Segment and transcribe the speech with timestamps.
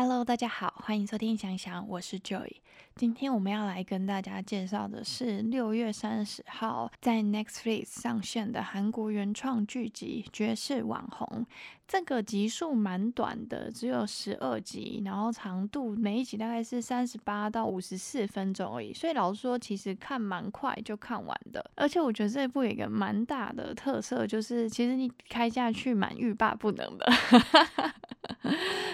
[0.00, 2.48] Hello，大家好，欢迎收听想想，我是 Joy。
[2.94, 11.44] 今天我们要来跟大家介绍的是六月三十号在 Netflix 上线的韩国原创剧集《绝世网红》。
[11.88, 18.92] 这个集数蛮短的，只有十二集，然后长度每一集大概是三十八到五十四分钟而已。
[18.92, 21.64] 所以老实说，其实看蛮快就看完的。
[21.76, 27.10] 而且我觉得这一部有一个蛮大的特色，就是其实你开下去蛮欲罢不能的。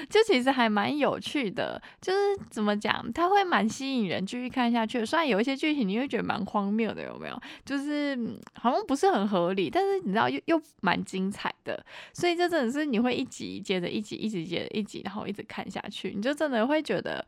[0.09, 2.19] 就其实还蛮有趣的，就是
[2.51, 5.05] 怎么讲，它会蛮吸引人继续看下去。
[5.05, 7.43] 虽然有一些剧情你会觉得蛮荒谬的，有没有？
[7.65, 8.17] 就是
[8.55, 11.85] 好像不是很合理，但是你知道又又蛮精彩的。
[12.13, 17.27] 所以这真的是你会一集接着一集，一直接着一集，然后一直看下去，你就真的会觉得。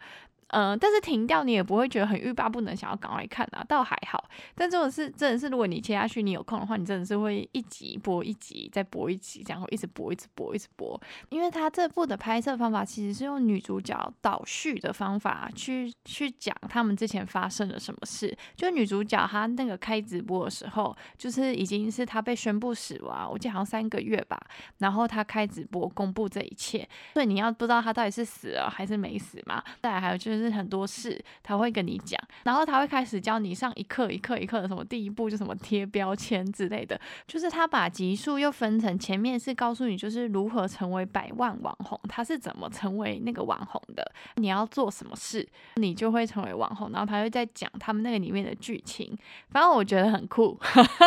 [0.49, 4.25] 嗯，但是停掉你也不会觉得很欲罢不能，想要赶快看啊，倒还好。
[4.55, 11.01] 但这种是真的是，如果你切下去，你有空的话，你真的是会一集播一集，再播一集，然后一直播，一直播，一直播。
[11.31, 18.33] 因为他这部的拍摄方法其实是用女主角倒叙的方法去去讲他们之前发生了什么事。
[18.55, 24.41] 就女主角她那个开直播的时候，就是已经是她被宣布死亡，我记得好像三个月吧。
[24.79, 29.61] 然后她开直播公布这一切，所以你要不知道她到底是死了还是没死嘛。
[29.83, 30.36] 再来还有就是。
[30.37, 49.17] 就是很多事他会跟你讲，然后他会开始教你上一课一课一课的什么第一步就什么贴标签之类的，就是他把集数又分成前面是告诉你就是如何成为百万网红，他是怎么成为那个网红的，你要做什么事你就会成为网红，然后他会在讲他们那个里面的剧情，
[49.51, 50.59] 反正我觉得很酷，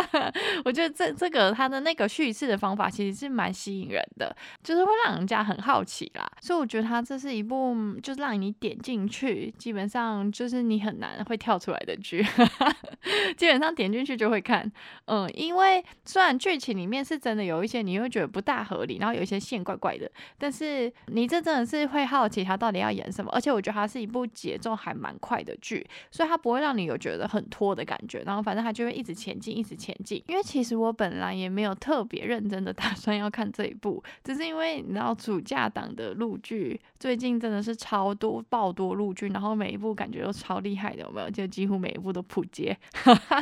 [0.65, 9.18] 我觉得这这个他的那个叙事的方法其实是蛮吸引人的，就是会让人家很好奇啦，所以我觉得他这是一部就是让你点进去。
[9.19, 12.25] 去基本上就是你很难会跳出来的剧，
[13.35, 14.71] 基本上点进去就会看，
[15.05, 30.23] 嗯，因为虽然剧情里面是真的有一些你会觉得不大合理，然后有一些线怪怪的，但是你这真的是会好奇他到底要演什么，而且我觉得它是一部节奏还蛮快的剧，所以它不会让你有觉得很拖的感觉，然后反正它就会一直前进，一直前进。
[30.27, 41.29] 因为其实我本来也没有特别认真的 打算要看这一部，只是因为你知道主架档的录剧最近真的是超多爆多录然后每一部感觉都超厉害的，有没有？
[41.29, 42.77] 就几乎每一部都扑街。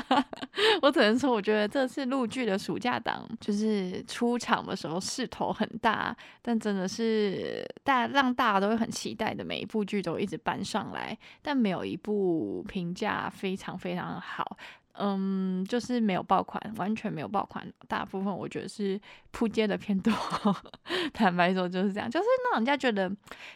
[0.81, 14.57] 我只能说，我觉得这次录剧的暑假档，就是出场的时候势头很大，但真的是大让大家都会很期待的每一部剧都一直搬上来，但没有一部评价非常非常好。
[14.99, 17.65] 嗯，就是没有爆款，完全没有爆款。
[17.87, 18.99] 大部分我觉得是
[19.31, 20.11] 扑街的偏多。
[21.13, 23.11] 坦白说就是这样，就是让人家觉得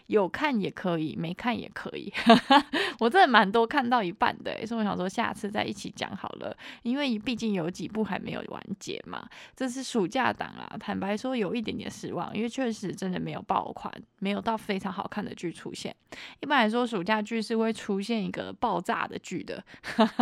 [0.08, 2.12] 有看也可以，没看也可以。
[3.00, 9.28] 我真的蛮多看到一半的，所以我想说下次再一起讲好了，因为毕竟有几部还没有完结嘛。
[9.56, 15.96] 这是暑假档啊，坦白说有一点点失望，因为确实真的没有爆款，没有到非常好看的剧出现。
[16.40, 19.64] 一般来说，暑假剧是会出现一个爆炸的剧的，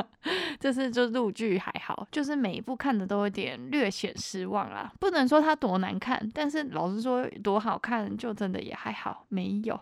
[0.57, 1.09] 这是就。
[1.09, 4.93] 录剧还好，就是每一部看的都有点略显失望啦。
[4.99, 9.79] 不能说它多难看，但是老实说多好看，就真的也还好，没有。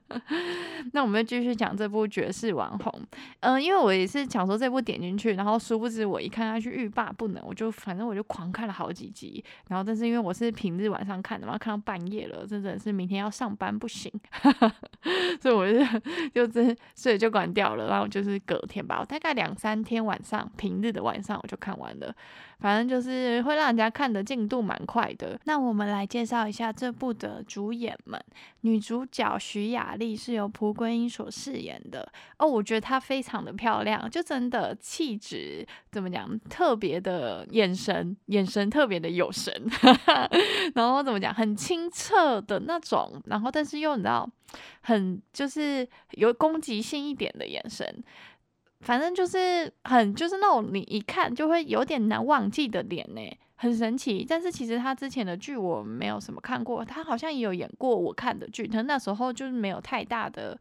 [0.92, 2.92] 那我们继续讲这部《绝世网红》。
[3.40, 9.42] 嗯，因为我也是想说这部点进去，然后殊不知我一看下去欲罢不能，我就反正我就狂看了好几集。
[9.68, 14.12] 然后但是因为我是平日晚上看的嘛，看到半夜了，真的是明天要上班不行，
[15.40, 15.78] 所以我就
[16.34, 17.88] 就真所以就关掉了。
[17.88, 20.48] 然后就是隔天吧，我大概两三天晚上。
[20.56, 22.14] 平日的晚上我就看完了，
[22.60, 25.38] 反正就是会让人家看的进度蛮快的。
[25.44, 28.22] 那我们来介绍一下这部的主演们，
[28.60, 39.52] 女主角徐雅丽是由蒲公英所饰演的哦，我觉得她非常的漂亮，就真的气质怎么讲，特别的眼神，眼神特别的有神，
[40.74, 44.28] 然后怎么讲，很清澈的那种，然后但是又你知道，
[44.82, 48.04] 很就是有攻击性一点的眼神。
[48.80, 53.20] 反正就是很就是那种你一看就会有点难忘记的脸呢，
[53.56, 54.24] 很神奇。
[54.28, 60.58] 但是其实他之前的剧我没有什么看过，他好像也有演过我看的剧，但那时候就是没有太大的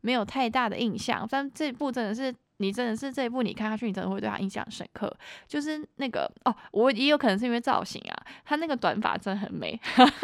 [0.00, 1.26] 没有太大的印象。
[1.30, 2.34] 但这部真的是。
[2.60, 5.10] 你真的是这一部，你看下去，你真的会对他印象深刻。
[5.48, 9.78] 就是那个哦，我也有可能是因为造型啊，他那个短发真的很美，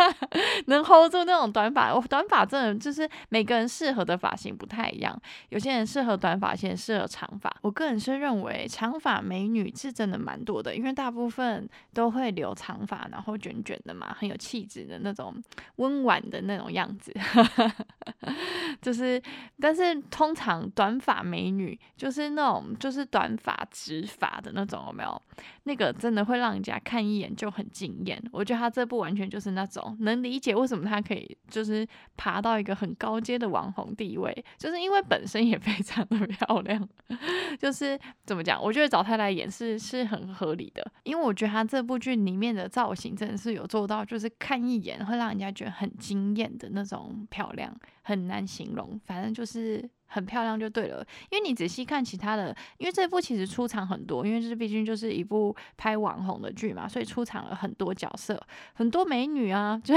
[0.67, 1.95] 能 hold 住那种短发。
[1.95, 5.19] 我短发真的就是每个人适合的发型不太一样，
[5.49, 7.55] 有些人适合短发，有些人适合长发。
[7.63, 15.35] 我个人是认为长发美女是真的蛮多的，因为大部分都会留长发，然后卷卷的嘛，很有气质的那种
[15.77, 17.15] 温婉的那种样子。
[18.83, 19.21] 就是，
[19.61, 25.23] 但是通常短发美女就是那种就是短发直发的那种，有没有？
[25.65, 28.23] 那个真的会让人家看一眼就很惊艳。
[28.33, 31.87] 我觉得他这部完全就是那种能理解为什么他可以就是
[32.17, 36.89] 爬到一个很高阶的网红地位，就是因为本身也非常的漂亮。
[37.59, 38.63] 就是怎么讲？
[38.63, 49.91] 我觉得找他来演是是很合理的，因为我觉得他这部剧里面的造型真的是有做到，就是看一眼会让人家觉得很惊艳的那种漂亮，很难形容，反正就是。
[50.07, 58.41] 很漂亮就对了，因为你仔细看其他的，因为这部其实出场很多，因为这毕竟就是一部拍网红的剧嘛，所以出场了很多角色，
[58.75, 59.81] 很多美女啊。
[59.85, 59.95] 就，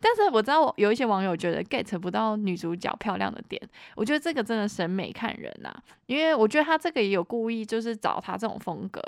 [0.00, 3.60] 但是我知道有一些网友觉得 get 不到女主角漂亮的点，
[3.94, 5.74] 我觉得这个真的审美看人呐，
[6.06, 9.00] 因为我觉得他这个也有故意就是找他这种风格，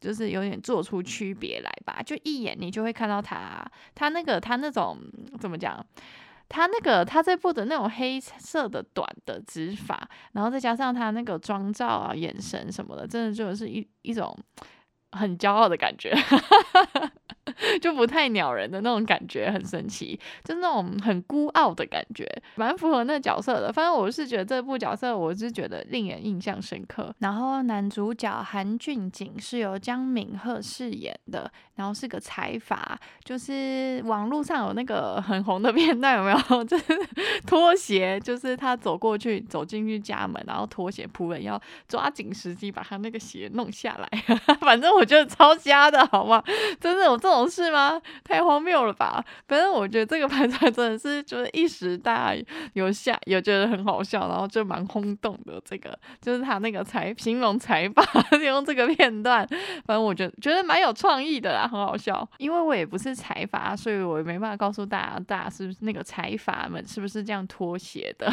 [0.00, 3.64] 就是有点做出区别来吧，就一眼你就会看到他，
[3.94, 4.98] 他那个他那种
[5.40, 5.84] 怎么讲？
[6.48, 14.36] 他那个，他这部的那种黑色的短的指法，然后再加上他那个妆照啊、眼神什么的，真的就是一一种
[15.12, 16.14] 很骄傲的感觉。
[17.80, 22.26] 就不太鸟人的那种感觉，很神奇，就那种很孤傲的感觉，
[22.56, 23.72] 蛮符合那角色的。
[23.72, 27.14] 反正我是觉得这部角色，我是觉得令人印象深刻。
[27.20, 36.64] 然后男主角韩俊景是由姜敏赫饰演的，然后是个财阀，就是网络上有那个很红的片段，有没有？
[36.64, 36.84] 就是
[37.46, 44.08] 拖鞋，就是他走过去，走进去家门，然后拖鞋仆人要抓紧时机把他那个鞋弄下来。
[44.60, 46.42] 反正我觉得超瞎的，好吗？
[46.78, 47.45] 真的有这种。
[47.48, 48.00] 是吗？
[48.24, 49.24] 太荒谬了吧！
[49.46, 52.44] 反正我觉得这个拍出来真的是就是一时大家
[52.74, 55.60] 有下有觉得很好笑，然后就蛮轰动的。
[55.64, 58.04] 这个就是他那个采形容采访
[58.40, 59.46] 用这个片段，
[59.84, 62.28] 反正我觉觉得蛮有创意的啦，很好笑。
[62.38, 68.30] 因为我也不是财阀，所以我没办法告诉大家，大家是不是那个财阀们是不是这样脱鞋的。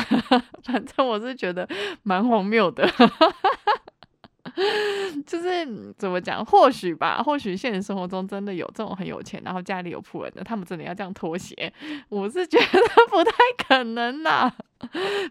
[0.64, 1.68] 反正我是觉得
[2.04, 2.88] 蛮荒谬的。
[5.26, 6.44] 就是怎么讲？
[6.46, 11.74] 或许吧，或许现实生活中真的有这种很有钱，然后家里有仆人的，他们真的要这样脱鞋？
[12.10, 12.80] 我是觉得
[13.10, 13.32] 不太
[13.68, 14.52] 可能呐。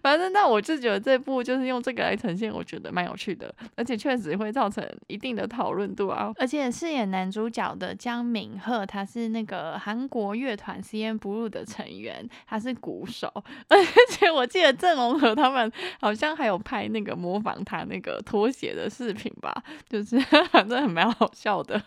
[0.02, 6.32] 反正那我就觉得这部就是用这个来呈现，我觉得蛮有趣的，而且确实会造成一定的讨论度啊。
[6.36, 13.32] 而且饰演男主角的姜敏赫，他是那个韩国乐团 CNBLUE 的成员，他是鼓手。
[13.68, 13.76] 而
[14.10, 15.70] 且我记得郑容和他们
[16.00, 19.52] 好像还有拍那个模仿他那个拖鞋的视频吧，
[19.88, 20.18] 就是
[20.50, 21.80] 反正很蛮好笑的。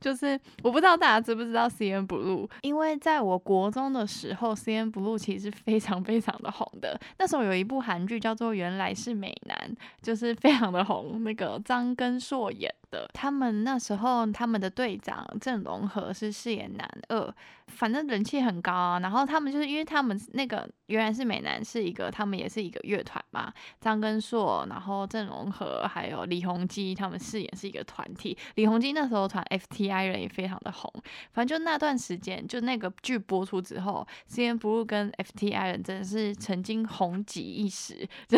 [0.00, 6.69] 就是我不知道大家知不知道 CNBLUE，因为在我国中的时候，CNBLUE 其实非常非常的红。
[6.80, 6.98] 的。
[7.18, 13.08] 那时候有一部韩剧叫做《原来是美男》，就是非常的红，那个张根硕演的。
[13.12, 17.34] 他们那时候他们的队长郑容和是饰演男二。
[17.70, 28.36] 反正人气很高啊，然后他们就是因为他们那个原来是美男是一个，他们也是一个乐团嘛，张根硕，然后郑容和还有李弘基他们饰演是一个团体。
[28.56, 30.92] 李弘基那时候团 FTI 人也非常的红，
[31.32, 38.36] 反正就那段时间，就那个剧播出之后，CNBLUE 跟 FTI 人真的是曾经红极一时，就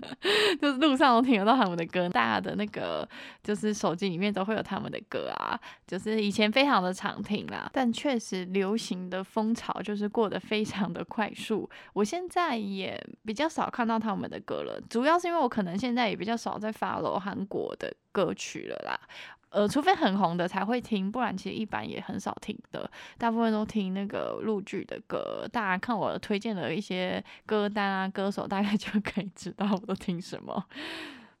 [0.58, 3.06] 就是路上都听得到他们的歌，大家的那个
[3.42, 8.76] 就是手机里面都会有他们的歌啊，就是以前非常的常听啦，但确实流。
[8.82, 18.98] 行的风潮就是过得非常的快速，我现在也比较少看到他们的歌了，主要是因为我可能现在也比较少在 follow 韩国的歌曲了啦，
[19.50, 25.46] 呃，除非很红的才会听，不然其实一般也很少听的，大部分都听那个录剧的歌。
[25.52, 30.66] 大家看我推荐的一些歌单啊，歌手大概就可以知道我都听什么。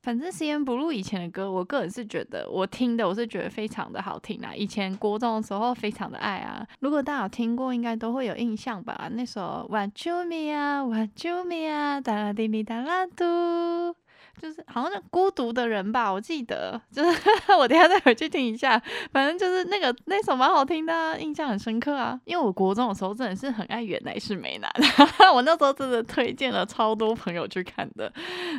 [0.02, 4.52] 反正 C N Blue 以前的歌，我个人是觉得我听的，我是觉得非常的好听啊。
[4.52, 6.66] 以前国中的时候非常的爱啊。
[6.80, 9.08] 如果大家有听过，应该都会有印象吧。
[9.12, 13.94] 那首 What You Me 啊，What You Me 啊，哒啦滴哩哒啦嘟。
[14.42, 17.20] 就是好像是孤独的人吧，我记得， 就是
[17.56, 18.76] 我等下再回去听一下。
[19.12, 22.20] 反正就是那个那首蛮好听的，印象很深刻啊。
[22.24, 24.68] 因为我国中的时候真的是很爱《原来是美男》，
[25.32, 28.12] 我那时候真的推荐了超多朋友去看的。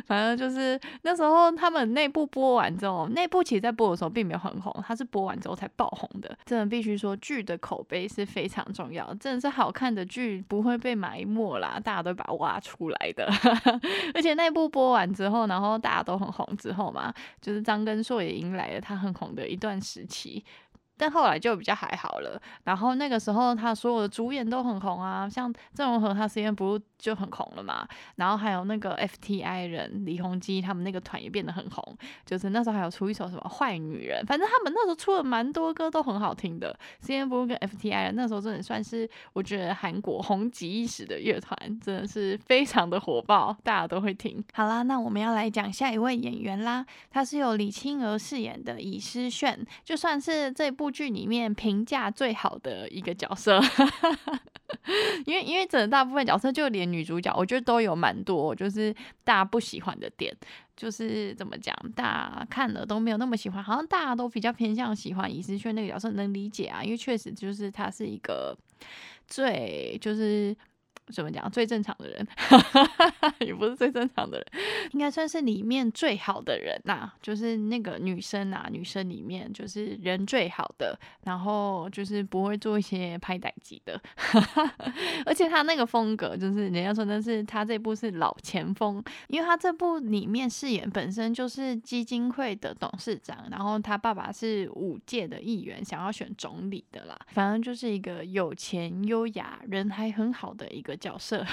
[0.06, 6.34] 反正就是那时候他们那部播完之后，那部其实在播的时候并没有很红，它是播完之后才爆红的。
[6.46, 13.30] 真的必须说，剧的口碑是非常重要，真的是好看的剧不会被埋没啦，大家都把它挖出来的。
[14.14, 15.73] 而且那部播完之后，然后。
[15.78, 20.44] 大家都很红之后嘛，就是张根硕也迎来了他很红的一段时期。
[20.96, 22.40] 但后来就比较还好了。
[22.64, 27.86] 然后那个时候，他所有的主演都很红啊，像郑容和他 C N 不就很红了嘛。
[28.16, 36.76] 然后还有那个 F T I 人李弘基他们那个团也变得很红，就是那时候还有出一首什么坏女人，反正他们那时候出了蛮多歌都很好听的。
[37.00, 44.42] C N Blue 跟 F T I 人那时候真的算是我觉得韩国红极一时的乐团，真的是非常的火爆，大家都会听。
[44.52, 50.83] 好啦，那我们要来讲下一位演员啦，他是由李青娥饰演的尹诗炫，就算是这部。
[50.84, 53.58] 部剧里面评价最好的一个角色，
[55.24, 60.36] 因为因为整个大部分角色就连女主角，我觉得都有蛮多就是大家不喜欢的点，
[60.76, 68.54] 就是怎么讲，大家看了都没有那么喜欢，好像大家都比较偏向喜欢尹思炫那个角色，能理解啊，因为确实就是他是一个
[69.26, 70.54] 最就是。
[71.12, 71.50] 怎么讲？
[71.50, 72.26] 最正常的人，
[73.40, 74.46] 也不是最正常的人，
[74.92, 77.12] 应该算是里面最好的人呐。
[77.20, 84.00] 就是那个女生啊，女生里面就是人最好的，然后就是不会做一些拍歹机的。
[85.26, 97.18] 而且他那个风格，就是人家说那是他这部是老前锋，因为他这部里面饰演本身就是基金会的董事长，然后他爸爸是五届的议员，想要选总理的啦。
[97.28, 100.93] 反正就是一个有钱、优雅、人还很好的一个。
[100.96, 101.44] 角色，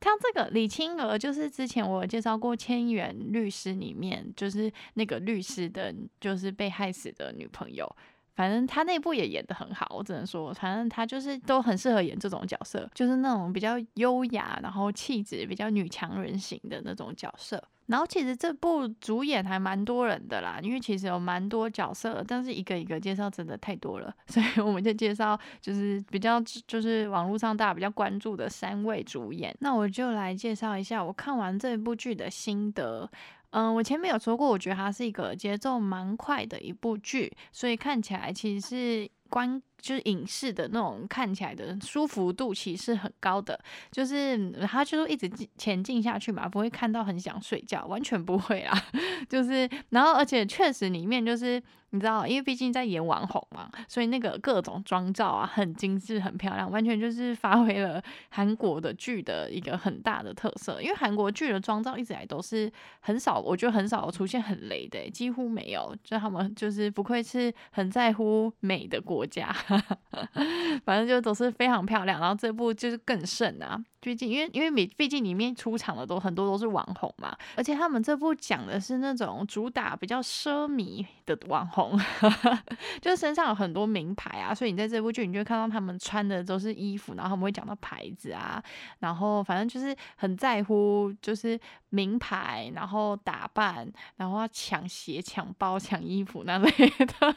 [0.00, 7.90] 他这个李青娥就是之前我介绍过《千元律师》里面，就是那个律师的，就是被害死的女朋友。
[8.38, 17.60] 反正他那部也演的很好，我只能说，反正他就是都很适合演这种角色，就是那种比较优雅，然后气质比较女强人型的那种角色。
[17.86, 29.52] 然后其实这部主演还蛮多人的啦，因为其实有蛮多角色，但是一个一个介绍真的太多了， 所以我们就介绍就是比较就是网络上大家比较关注的三位主演。
[29.58, 33.10] 那我就来介绍一下我看完这部剧的心得。
[33.50, 39.62] 嗯，我前面有说过，我觉得它是一个节奏蛮快的一部剧，所以看起来其实是观。
[39.80, 43.58] 就是影视的那种看起来的舒服度其实是很高的，
[43.90, 48.76] 就是他就是一直前进下去嘛，不会看到很想睡觉，完全不会啊。
[49.28, 60.82] 就是然后而且确实里面就是你知道，因为毕竟在演网红嘛，所以那个各种妆造啊很精致很漂亮，完全就是发挥了韩国的剧的一个很大的特色。
[60.82, 62.70] 因为韩国剧的妆造一直以来都是
[63.00, 65.94] 很少，我觉得很少出现很雷的，几乎没有。
[66.04, 69.54] 就他们就是不愧是很在乎美的国家。
[70.84, 73.78] 反正就都是非常漂亮，然后这部就是更胜啊！
[74.00, 81.98] 最近因为因为每毕竟里面出场的都很多都是网红嘛，而且他们这部讲的是那种主打比较奢靡的网红，
[83.02, 88.62] 就身上有很多名牌啊，所以你在这部剧你就会看到他们穿的都是衣服，然后他们会讲到牌子啊，
[89.00, 91.58] 然后反正就是很在乎就是
[91.90, 97.36] 名牌，然后打扮，然后要抢鞋、抢包、抢衣服那类的，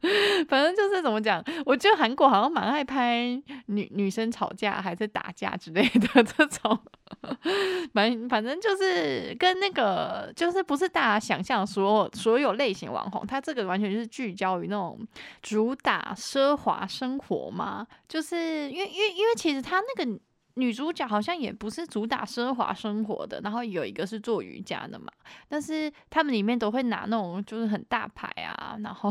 [0.48, 3.40] 反正就是怎么讲，我觉得韩国好像蛮爱拍
[3.70, 5.88] 女女生吵架还是打架之类。
[5.88, 6.78] 的 这种，
[7.94, 14.98] 反反正就是跟那个，就是不是大家想象所有所有类型网红，他这个完全就是聚焦于那种
[15.42, 20.20] 主打奢华生活嘛，就是因为因为因为其实他那个。
[20.54, 25.06] 女主角好像也不是主打奢华生活的，然后有一个是做瑜伽的嘛，
[25.48, 29.10] 但是他们里面都会拿那种就是很大牌啊，然后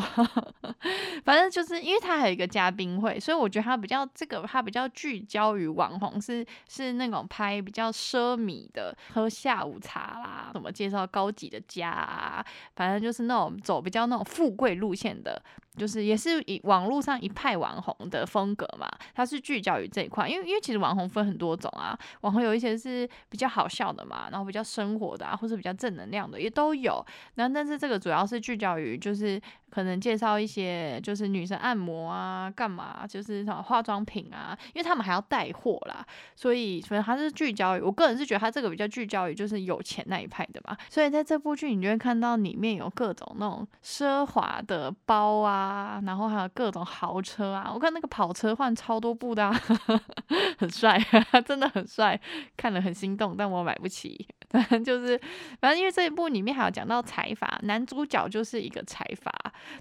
[1.23, 15.41] 反正就是因为他还有一个嘉宾会，所以我觉得他比较这个他比较聚焦于网红，是是那种拍比较奢靡的，喝下午茶啦，什么介绍高级的家啊，反正就是那种走比较那种富贵路线的。
[15.79, 27.03] 就是也是以网络上一派网红的风格嘛，它是聚焦于这一块，因为因为其实网红分很多种啊，网红有一些是比较好笑的嘛，然后比较生活的啊，或者比较正能量的也都有，
[27.35, 29.41] 然后但是这个主要是聚焦于就是。
[29.69, 49.61] 可能介绍一些就是女生按摩啊，干嘛就是什么化妆品啊，因为他们还要带货啦，所以所以他是聚焦于，我个人是觉得他这个比较聚焦于就是有钱那一派的嘛，所以在这部剧你就会看到里面有各种那种奢华的包啊，然后还有各种豪车啊，我看那个跑车换超多部的，啊
[50.57, 50.99] 很帅，
[51.45, 52.19] 真的很帅，
[52.57, 54.27] 看了很心动，但我买不起。
[54.49, 55.19] 反正就是，
[55.61, 59.31] 反正因为这一部里面还有讲到财阀，男主角就是一个财阀。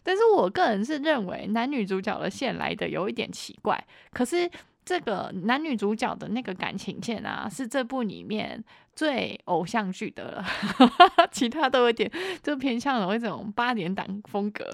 [0.03, 3.83] 但是我个人是认为男女主角的线来的有一点奇怪。
[4.13, 4.51] 可是
[4.85, 8.63] 这个男女主角的那个感情线啊，是这部里面
[8.95, 10.45] 最偶像剧的了，
[11.31, 12.11] 其他都有点
[12.43, 14.67] 就偏向了一种八点档风格，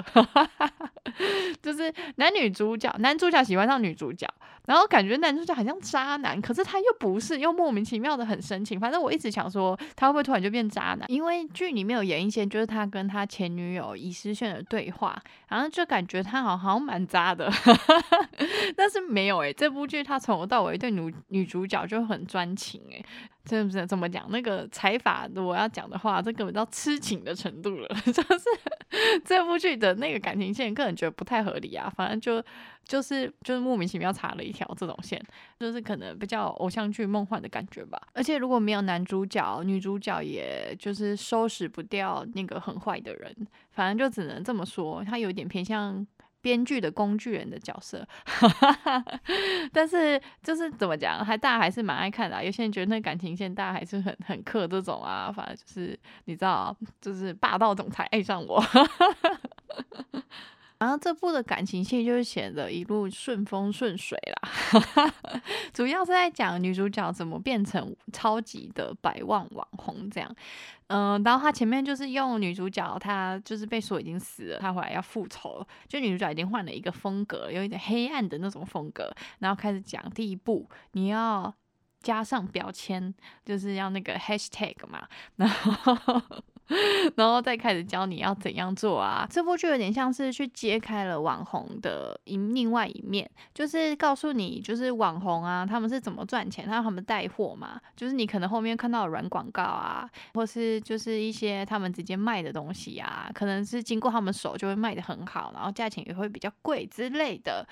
[1.61, 4.27] 就是男女主角，男主角喜欢上女主角，
[4.67, 8.79] 然后感觉男主角很像渣男，可是他又不是，又莫名其妙的很深情。
[8.81, 11.05] 反正我一直想说，他会不会突然就变渣男？
[11.09, 17.51] 因为剧里面有演一些，就是他跟他前女友尹诗炫的对话，然后就感觉他好像蛮渣的，
[18.77, 23.05] 但是没有诶，这部剧他从头到尾对女女主角就很专情诶。
[23.45, 27.89] 真的不是怎么讲那个采法，我要讲的话，这根本到痴情的程度了。
[28.07, 28.45] 就是
[29.23, 31.93] 这部剧的那个感情线，个人觉得不太合理啊。
[31.95, 32.43] 反正就
[32.85, 35.21] 就是就是莫名其妙插了一条这种线，
[35.59, 38.01] 就是可能比较偶像剧梦幻的感觉吧。
[38.13, 43.35] 而且如果没有男主角，女主角也就是收拾不掉那个很坏的人。
[43.71, 46.07] 反正就只能这么说，他有点偏向。
[46.45, 48.07] 编剧的工具人的角色，
[49.73, 52.45] 但是就是怎么讲，还大家还是蛮爱看的。
[52.45, 58.63] 有些人觉得那感情线大家还是很很克这种啊，反正就是你知道，就是霸道总裁爱上我。
[60.79, 65.13] 然后这部的感情线就是写的一路顺风顺水啦，
[65.73, 70.37] 主要是在讲女主角怎么变成超级的百万网红这样。
[70.89, 81.55] 嗯，然后他前面就是用女主角，她就是被说已经死了，她回来要复仇，就女主角已经换了一个风格，有一点黑暗的那种风格，然后开始讲第一步，你要
[82.01, 83.15] 加上标签，
[83.45, 86.21] 就是要那个 hashtag 嘛，然后。
[87.17, 89.27] 然后再开始教你要怎样做啊！
[89.31, 107.67] 这部剧有点像是去揭开了网红的一另外一面，就是告诉你，就是网红啊，他们是怎么赚钱，他他们带货嘛，就是你可能后面看到软广告啊，或是就是一些他们直接卖的东西啊，可能是经过他们手就会卖的很好，然后价钱也会比较贵之类的，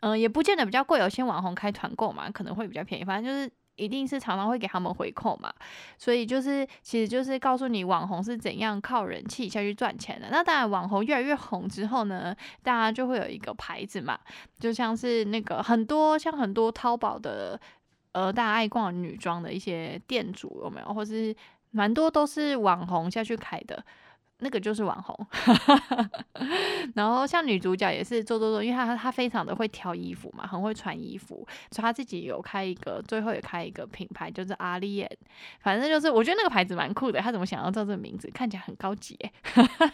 [0.00, 3.50] 嗯，也不见得比较贵，有些网红开团购嘛，可能会比较便宜，反正就是。
[3.78, 5.50] 一定是常常会给他们回扣嘛，
[5.96, 10.28] 所以就是其实就是告诉你网红是怎样靠人气下去赚钱的。
[10.30, 14.18] 那当然，网红越来越红之后呢，大家就会有一个牌子嘛，
[14.58, 17.58] 就像是那个很多像很多淘宝的
[18.12, 21.34] 呃大家爱逛女装的一些店主有没有，或是
[21.70, 23.84] 蛮多都是网红下去开的。
[24.40, 25.26] 那个就是网红，
[26.94, 35.10] 然后像女主角也是做做做，因为她她非常的会挑衣服嘛，很会穿衣服，所以她自己有开一个，最后也开一个品牌，就是阿丽艳。
[35.60, 39.18] 反正就是我觉得那个牌子蛮酷的，她怎么想要叫这个名字，看起来很高级。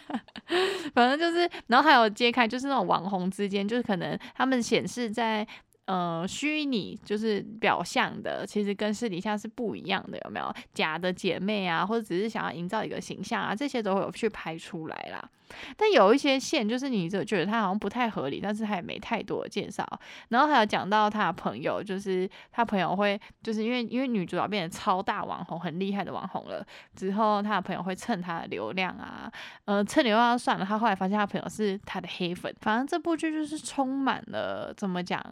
[0.93, 5.45] 反正就是，然后还有揭开，就是那种网红之间，就是可能他们显示在。
[5.85, 10.53] 呃，虚拟就是表象的，其实跟私底下是不一样的，有没有？
[10.73, 15.29] 假的姐妹啊，或者只是想要营造一个形象啊，这些都会有去拍出来啦。
[15.77, 19.87] 但有一些线，就是你就觉得他好像不太合理，但是他也没太多的介绍。
[20.29, 26.65] 然后还有讲到他的朋友，就是他朋友会，就是因为因为女主角变成超大网红，很厉害的网红了
[26.95, 29.31] 之后，他的朋友会蹭他的流量啊，
[29.65, 30.65] 呃，蹭流量算了。
[30.65, 32.53] 他后来发现他朋友是他的黑粉。
[32.61, 35.23] 反正这部剧就是充满了怎么讲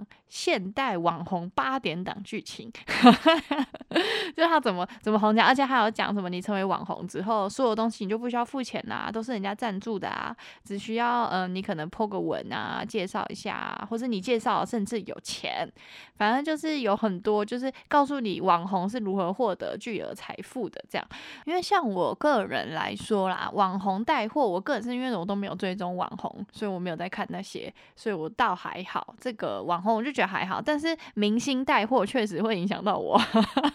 [0.43, 2.69] 现代网红八点档剧情，
[4.35, 9.93] 就他怎么怎么红讲，而且还有讲什么你成为网红之后，所有东西你就不需要付钱啦，都是人家赞助。
[9.93, 15.71] 的啊，只需要嗯，你可能破个文啊，介绍一下，或者你介绍甚至有钱，
[16.17, 21.07] 反正就是有很多，就是告诉你网红是如何获得巨额财富的这样。
[21.45, 29.13] 因为像我个人来说啦，网红带货，我个人是因为我都没有追踪网红，所以我没有在看那些，所以我倒还好。
[29.19, 33.21] 这个网红我就觉得还好，但是明星带货确实会影响到我，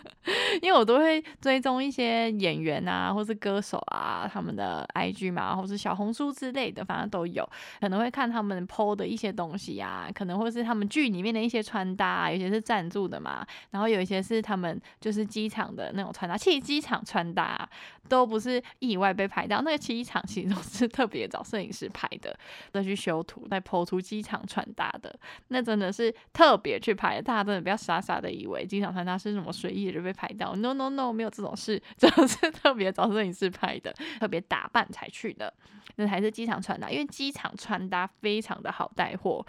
[0.61, 6.09] 因为我都会追踪一些演员啊，或是歌手啊，他们的 IG 嘛，或是小红。
[6.19, 7.49] 书之类的，反正都有
[7.81, 17.69] 可能会看他们 PO 的一些东西呀，可能会是他们剧里面的一些穿搭，有些是赞助的嘛，然后有一些是他们就是机场的那种穿搭，其实机场穿搭
[18.09, 22.37] 都不是意外被拍到，那个机场其实都是特别找摄影师拍的，
[22.73, 25.15] 再去修图，再 PO 出机场穿搭的，
[25.49, 35.53] 那真的是特特别去拍，大家真的不要傻傻的以为机场穿搭是什么随意就被拍到，no no no，没有这种事， 真的是特别找摄影师拍的，特别打扮才去的。
[35.97, 39.45] 那还是机场穿搭，因为机场穿搭非常的好带货。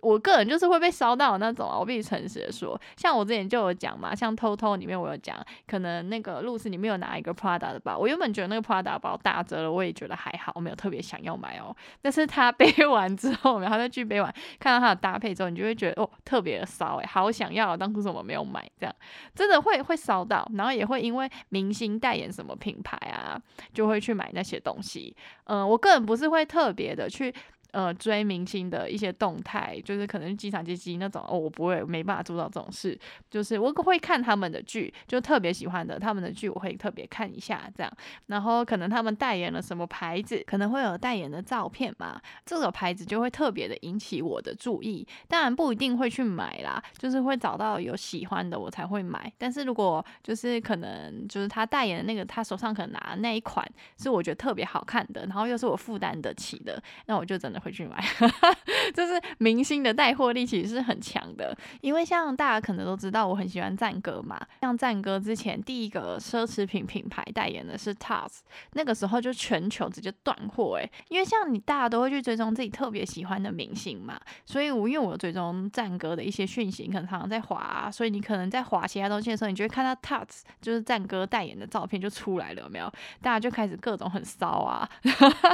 [0.00, 11.74] 我个人就是会被烧到那种啊，我必须诚实的说，像我之前就有讲嘛，像偷偷里面我有讲，可能那个露丝里面有拿一个 Prada 的包，我原本觉得那个 Prada 包打折了，我也觉得还好，我没有特别想要买哦。
[12.00, 18.68] 但是他 背完之后，然后再去背完，看到他的搭配之后，你就会觉得哦，特别的骚诶，好想要，当初怎么没有买？
[18.78, 18.94] 这样
[19.34, 23.40] 真的会会烧到，然后也会因为明星代言什么品牌啊，
[23.72, 25.16] 就会去买那些东西。
[25.44, 27.34] 嗯，我个人不是会特别的去。
[27.72, 32.98] 呃追明星的一些动态，就是可能机场接机那种哦，我不会没办法做到这种事。
[33.30, 37.92] 就是我会看他们的剧，就特别喜欢的他们的剧，我会特别看一下这样。
[38.26, 45.06] 然后可能他们代言了什么牌子，可能会有代言的照片嘛，这个牌子就会特别的引起我的注意。
[45.26, 49.32] 当然不一定会去买啦，就是会找到有喜欢的我才会买。
[49.36, 53.66] 但是如果就是可能就是他代言的那个，他手上可能拿的那一款
[53.98, 58.02] 是我觉得特别好看的，然后又是我负担得起的，那我就真的回去买。
[58.94, 64.40] 就是明星的带货力其实是很强的，因为像大家可能都知道，我很喜欢赞歌嘛。
[64.60, 68.38] 像赞歌之前第一个奢侈品品牌代言的是 TOS，
[68.72, 82.90] 那个时候就全球直接断货诶，因为像你大家都会去追踪自己特别喜欢的明星嘛，所以我因为我追踪赞歌的一些讯息，可能常常在滑，啊所以你可能在滑其他东西的时候，你就会看到 TOS 就是赞歌代言的照片就出来了，有没有？
[83.20, 84.88] 大家就开始各种很骚啊。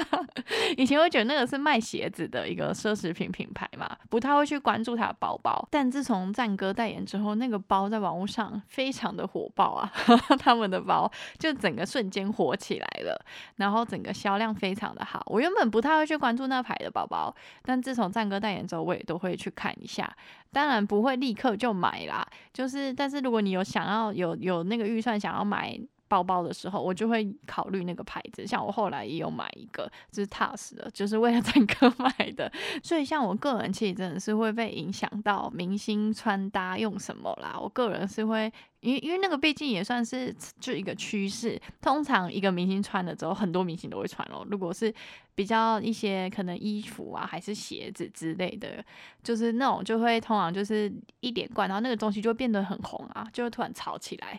[0.77, 5.67] 以前会觉得那个是卖鞋子的一个奢侈品品牌嘛，不太会去关注它的包包。
[5.71, 9.93] 但自从赞哥代言之后，那个包在网络上非常的火爆啊，
[10.41, 13.25] 他们的包就整个瞬间火起来了，
[13.57, 15.23] 然后整个销量非常的好。
[15.27, 20.13] 我原本不太会去关注那牌的包包，但自从赞哥代言之后，我也都会去看一下。
[20.53, 25.79] 当然不会立刻就买啦，就是但是如果你有想要有有那个预算想要买。
[26.09, 28.47] 包包的时候，我就会考虑那个牌子。
[28.47, 32.51] 像我后来也有买一个，就是 TAS 的，就是为了赞歌 买的。
[32.83, 37.59] 所以像我个人其实真的是会被影响到明星穿搭用什么啦。
[37.61, 38.53] 我个人是会。
[38.81, 44.47] 因为因为那个毕竟也算是就一个趋势，通常一个明星穿了之后，很多明星都会穿哦。
[44.51, 44.93] 如果是
[45.35, 48.85] 比较一些可能衣服啊，还是鞋子之类的，
[49.23, 54.39] 就是那种就会通常就是一连贯，然后那个东西就会变得很红啊，就会突然炒起来。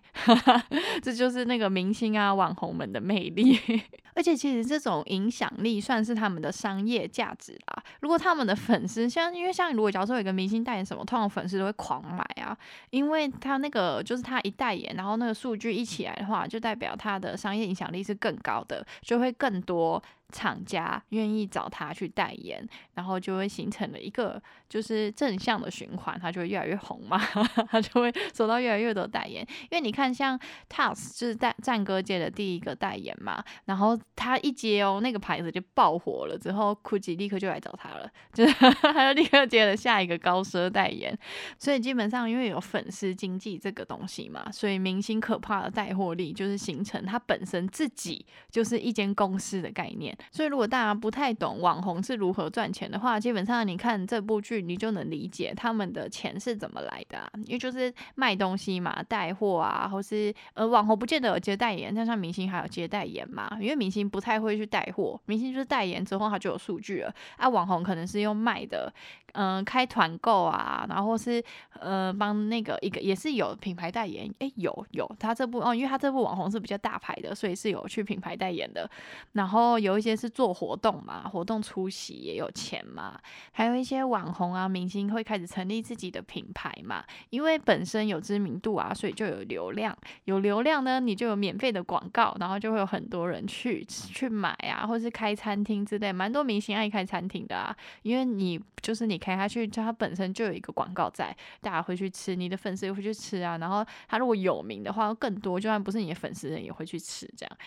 [1.02, 3.60] 这就是那个明星啊网红们的魅力。
[4.16, 7.84] 而且其实这种影响力算是他们的商业价值啦。
[8.00, 12.56] 如果他们的粉丝像，因为像如果假如说有一个明星代言什么，通常粉丝都会狂买啊，
[12.92, 14.36] 因为他那个就是他。
[14.36, 20.04] 他一代言，然后那个数据一起来的话，就代表他的商业影响力是更高的，就会更多。
[20.36, 27.18] 厂家愿意找他去代言，然后就会形成了一个就是正向的循环，他就会越来越红嘛，
[27.72, 29.48] 他就会收到越来越多代言。
[29.64, 41.18] 因为你看，像 t a s 就是战战歌界的第一个代言嘛，然后他一接哦，那个牌子就爆火了，之后 GUCCI 立刻就来找他了， 就是他就立刻接了下一个高奢代言。
[41.58, 50.16] 所以基本上因为有粉丝经济这个东西嘛，所以明星可怕的带货力就是形成他本身自己就是一间公司的概念。
[50.32, 57.32] 所以，如果大家不太懂网红是如何赚钱的话，基本上你看这部剧，你就能理解他们的钱是怎么来的。
[57.46, 63.50] 因为就是卖东西嘛，带货啊，或是呃，网红不见得有接代言，但像明星还有接代言嘛。
[63.60, 67.14] 因为明星不太会去带货，明星就是代言之后他就有数据了。
[67.38, 68.94] 啊，网红可能是用卖的，
[69.36, 71.44] 嗯，开团购啊，然后是
[71.80, 78.90] 呃帮那个一个也是有品牌代言，哎，有有他这部哦，因为他这部网红是比较大牌的，所以是有去品牌代言的。
[79.34, 80.16] 然后有一些。
[80.16, 83.20] 是做活动嘛，活动出席也有钱嘛，
[83.52, 89.94] 还有一些网红啊、明星会开始成立自己的品牌嘛，因为本身有知名度啊，所以就有流量，
[90.24, 107.58] 有流量呢，你就有免费的广告，然后就会有很多人去去买啊，或是开餐厅之类，蛮多明星爱开餐厅的啊，因为你就是你开下去，就它本身就有一个广告在，大家会去吃，你的粉丝也会去吃啊，然后他如果有名的话更多，就算不是你的粉丝人也会去吃这样。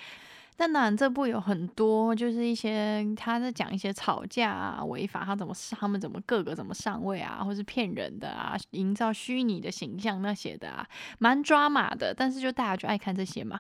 [0.61, 10.85] 但当然，这部有很多，就是一些他在讲一些吵架啊、违法，他怎么他们怎么各个怎么上位啊，或是骗人的啊，营造虚拟的形象那些的啊，
[11.21, 12.12] 蛮抓马的。
[12.12, 13.57] 但是就大家就爱看这些嘛，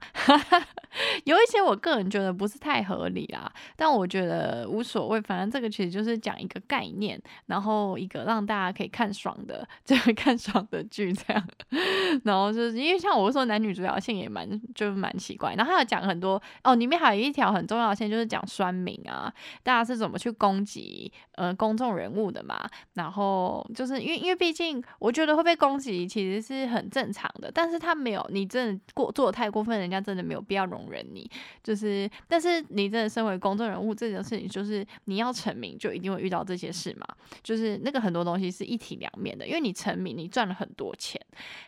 [1.22, 11.48] 有一些我个人觉得不是太合理啊，但我觉得无所谓，反正这个其实就是讲一个概念，然后一个让大家可以看爽的， 就是看爽的剧这样。
[12.24, 16.87] 然后就是因为像我说男女主角性也蛮就是蛮奇怪，然后还有讲很多哦你。
[16.88, 19.30] 里面还有一条很重要的线，就是讲酸民啊，
[19.62, 22.66] 大家是怎么去攻击呃公众人物的嘛。
[22.94, 31.30] 然后就是因为因为毕竟我觉得会被攻击其实是很正常的，但是他没有你真的过做的太过分，人家真的没有必要容忍你。
[31.62, 37.06] 就是但是你真的身为公众人物这件事情，就是你要成名就一定会遇到这些事嘛。
[37.42, 41.20] 就是那个很多东西是一体两面的，因为你成名你赚了很多钱，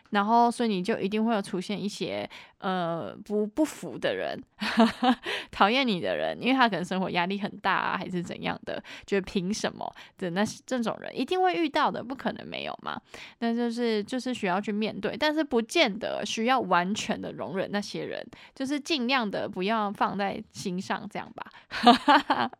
[0.09, 4.41] 然后所以你就一定会有出现一些呃不不服的人。
[5.51, 12.99] 讨厌你的人，因为他可能生活压力很大啊，还是怎样的，觉得凭什么的那这种人一定会遇到的，不可能没有嘛。
[13.39, 21.45] 那就是就是需要去面对，但是不见得需要完全的容忍那些人，就是尽量的不要放在心上，这样吧。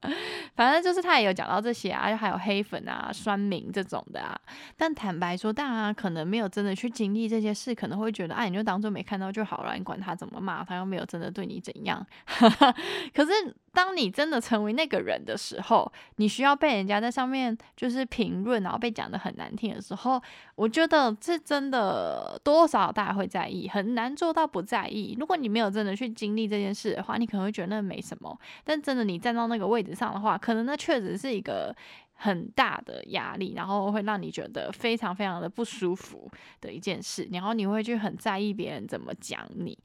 [0.55, 4.39] 反正就是他也有讲到这些啊，还有黑粉啊、酸民这种的啊。
[4.77, 12.05] 但坦白说，大家可能没有真的去经历这些事，可能会觉得，哎，你就当做没看到就好了，你管他怎么骂，他又没有真的对你怎样。
[13.13, 13.32] 可是。
[13.73, 20.21] 当你真的成为那个人的时候，你需要被人家在上面就是评论，然后被讲的很难听的时候，
[20.56, 25.15] 我觉得这真的多少大家会在意，很难做到不在意。
[25.17, 28.38] 如果你没有真的去经历这件事的话，你可能会觉得那没什么。
[28.65, 31.73] 但真的你站到那个位置上的话，可能那确实是一个
[32.15, 39.80] 很大的压力，然后会让你觉得非常非常的不舒服的一件事，然后你会去很在意别人怎么讲你。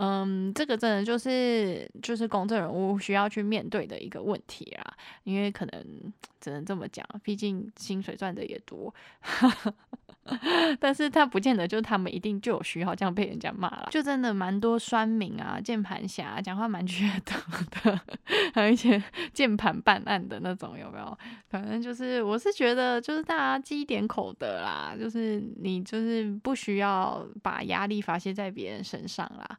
[0.00, 5.84] 嗯，这个真的就是就是公众人物需要去面对的一个问题啦，因为可能
[6.40, 8.94] 只能这么讲，毕竟薪水赚的也多。
[10.78, 17.34] 但是他不见得就是他们一定就有需要这样被人家骂了，就真的蛮多酸民啊、键盘侠讲话蛮缺德
[17.90, 17.98] 的，
[18.52, 21.18] 还有一些 键盘办案的那种，有没有？
[21.48, 29.58] 反正就是我是觉得就是大家积点口德啦，就是你就是不需要把压力发泄在别人身上啦。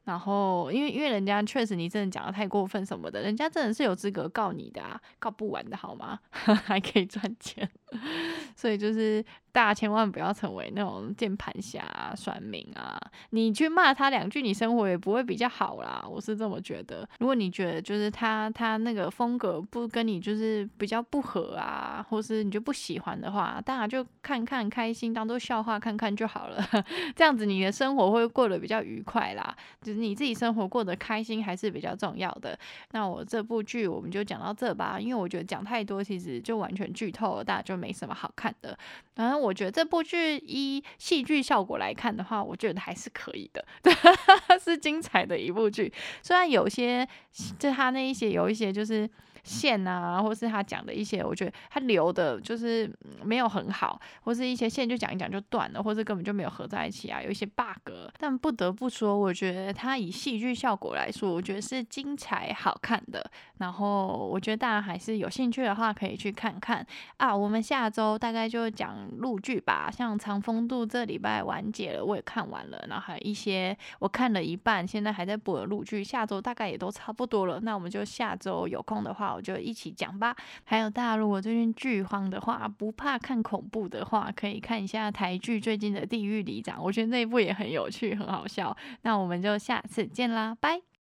[0.03, 6.19] 然后因为因为人家确实你真的讲的太过分什么的，人家真的是有资格告你的啊，告不完的好吗？
[6.31, 7.69] 还可以赚钱，
[8.55, 9.23] 所以就是。
[9.53, 12.97] 大家千万不要成为那种键盘侠、算命啊！
[13.31, 16.01] 你去骂他两句，你生活也不会比较好啦。
[16.09, 17.05] 我是这么觉得。
[17.19, 26.65] 如果你觉得就是他他那个风格不跟你就是比较不合啊，或是你就不喜欢的话，大家就看看开心，当做笑话看看就好了。
[27.13, 29.53] 这样子你的生活会过得比较愉快啦。
[29.93, 32.57] 你自己生活过得开心还是比较重要的。
[32.91, 38.77] 那我这部剧我们就讲到这吧，因为我觉得讲太多其实就完全剧透了，大家就没什么好看的。
[39.15, 39.41] 然后。
[39.41, 43.65] 我觉得这部剧一戏剧效果来看的话，我觉得还是可以的，
[44.63, 45.91] 是精彩的一部剧。
[46.21, 47.07] 虽然有些，
[47.57, 49.09] 就他那一些有一些就是。
[49.43, 52.89] 线啊，或是他讲的一些，我觉得他留的就是
[53.23, 57.91] 没有很好，或是一些线就讲一讲就断了，或是根本就没有合在一起啊，有一些 bug。
[58.17, 63.31] 但不得不说，我觉得他以戏剧效果来说，我觉得是精彩好看的。
[63.57, 66.85] 然后我觉得大家还是有兴趣的话，可以去看看
[67.17, 67.35] 啊。
[67.35, 72.85] 我们下周大概就讲陆剧吧，像《长风渡》这礼拜完结了，我也看完了。
[72.89, 77.59] 然后还有一些我看了一半，现在还在播的陆剧，下周大概也都差不多了。
[77.61, 79.30] 那我们就下周有空的话。
[79.31, 80.35] 好就一起讲吧。
[80.63, 88.75] 还有大家如果最近剧荒的话，不怕看恐怖的话，可以看一下台剧最近的《地狱里长》，我觉得那一部也很有趣，很好笑。
[89.03, 90.90] 那我们就下次见啦，拜。